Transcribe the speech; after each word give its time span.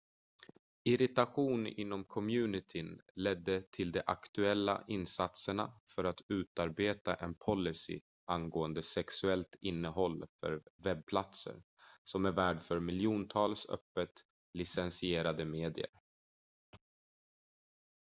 irritation 0.83 1.67
inom 1.67 2.03
communityn 2.03 3.01
ledde 3.15 3.61
till 3.61 3.91
de 3.91 4.01
aktuella 4.05 4.83
insatserna 4.87 5.73
för 5.95 6.03
att 6.03 6.21
utarbeta 6.29 7.15
en 7.15 7.35
policy 7.35 8.01
angående 8.25 8.83
sexuellt 8.83 9.55
innehåll 9.61 10.25
för 10.39 10.63
webbplatsen 10.77 11.63
som 12.03 12.25
är 12.25 12.31
värd 12.31 12.61
för 12.61 12.79
miljontals 12.79 13.65
öppet 13.69 14.13
licensierade 14.53 15.45
medier 15.45 15.89